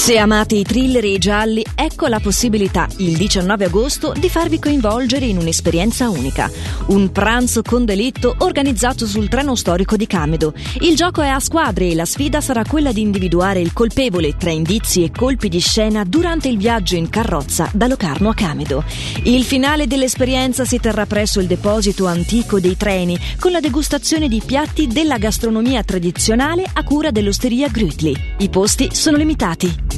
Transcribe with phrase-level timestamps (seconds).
[0.00, 4.58] Se amate i thriller e i gialli, ecco la possibilità, il 19 agosto, di farvi
[4.58, 6.50] coinvolgere in un'esperienza unica.
[6.86, 10.54] Un pranzo con delitto organizzato sul treno storico di Camedo.
[10.80, 14.50] Il gioco è a squadre e la sfida sarà quella di individuare il colpevole tra
[14.50, 18.82] indizi e colpi di scena durante il viaggio in carrozza da Locarno a Camedo.
[19.24, 24.42] Il finale dell'esperienza si terrà presso il deposito antico dei treni, con la degustazione di
[24.44, 28.16] piatti della gastronomia tradizionale a cura dell'osteria Grütli.
[28.38, 29.90] I posti sono limitati.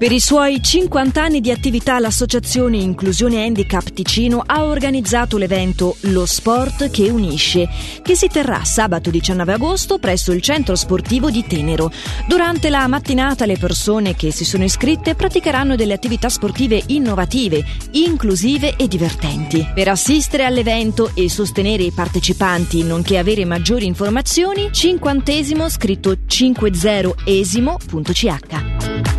[0.00, 6.24] Per i suoi 50 anni di attività l'Associazione Inclusione Handicap Ticino ha organizzato l'evento Lo
[6.24, 7.68] Sport che unisce,
[8.00, 11.92] che si terrà sabato 19 agosto presso il centro sportivo di Tenero.
[12.26, 18.76] Durante la mattinata le persone che si sono iscritte praticheranno delle attività sportive innovative, inclusive
[18.76, 19.68] e divertenti.
[19.74, 29.09] Per assistere all'evento e sostenere i partecipanti, nonché avere maggiori informazioni, cinquantesimo scritto 50esimo.ch.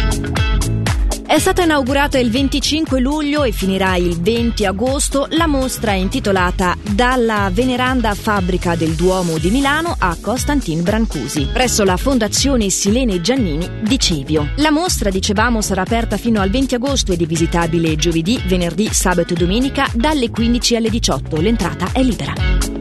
[1.31, 7.49] È stata inaugurata il 25 luglio e finirà il 20 agosto la mostra intitolata Dalla
[7.53, 13.97] veneranda fabbrica del Duomo di Milano a Costantin Brancusi, presso la Fondazione Silene Giannini di
[13.97, 14.49] Cevio.
[14.57, 19.31] La mostra, dicevamo, sarà aperta fino al 20 agosto ed è visitabile giovedì, venerdì, sabato
[19.31, 21.39] e domenica dalle 15 alle 18.
[21.39, 22.80] L'entrata è libera.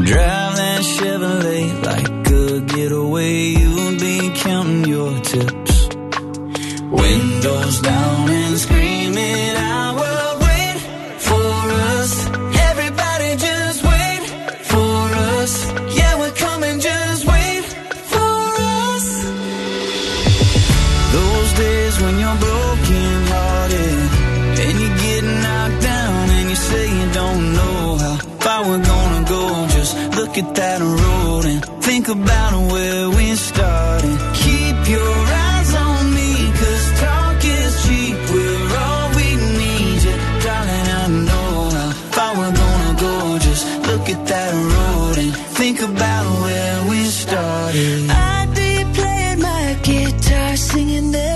[0.00, 3.34] Drive that Chevrolet like a getaway.
[3.60, 5.88] You'll be counting your tips.
[6.90, 11.52] Windows down and screaming, I will wait for
[30.32, 34.16] look at that road and think about where we started.
[34.34, 35.16] Keep your
[35.48, 38.16] eyes on me, cause talk is cheap.
[38.32, 39.28] We're all we
[39.58, 40.88] need, yeah, darling.
[41.00, 43.38] I know how far we're gonna go.
[43.40, 48.10] Just look at that road and think about where we started.
[48.10, 51.31] I'd be playing my guitar, singing them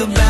[0.00, 0.29] about